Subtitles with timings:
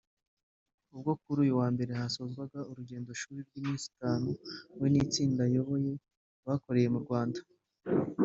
[0.93, 4.29] ubwo kuri uyu wa mbere hasozwaga urugendo shuri rw’iminsi itatu
[4.79, 5.91] we n’itsinda ayoboye
[6.47, 7.39] bakoreye mu Rwanda